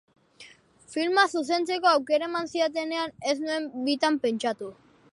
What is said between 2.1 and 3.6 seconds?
eman zidatenean ez